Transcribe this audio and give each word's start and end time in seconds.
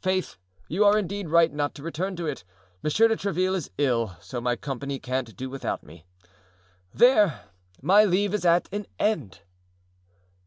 Faith, 0.00 0.36
you 0.66 0.82
are 0.82 0.96
indeed 0.96 1.28
right 1.28 1.52
not 1.52 1.74
to 1.74 1.82
return 1.82 2.16
to 2.16 2.26
it. 2.26 2.42
Monsieur 2.82 3.06
de 3.06 3.16
Tréville 3.16 3.54
is 3.54 3.70
ill, 3.76 4.16
so 4.18 4.40
my 4.40 4.56
company 4.56 4.98
can't 4.98 5.36
do 5.36 5.50
without 5.50 5.82
me; 5.82 6.06
there! 6.94 7.50
my 7.82 8.02
leave 8.02 8.32
is 8.32 8.46
at 8.46 8.66
an 8.72 8.86
end!" 8.98 9.40